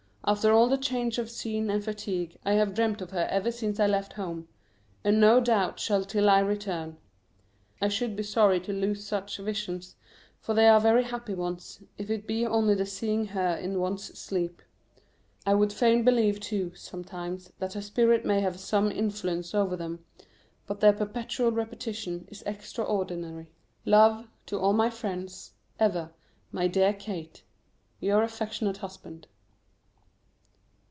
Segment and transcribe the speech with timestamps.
[0.23, 3.79] After all the change of scene and fatigue, I have dreamt of her ever since
[3.79, 4.47] I left home,
[5.03, 6.97] and no doubt shall till I return.
[7.81, 9.95] I should be sorry to lose such visions,
[10.39, 14.15] for they are very happy ones, if it be only the seeing her in one's
[14.17, 14.61] sleep.
[15.45, 20.05] I would fain believe, too, sometimes, that her spirit may have some influence over them,
[20.67, 23.49] but their perpetual repetition is extraordinary.
[23.85, 25.53] Love to all friends.
[25.79, 26.11] Ever,
[26.51, 27.41] my dear Kate,
[27.99, 29.25] Your affectionate Husband.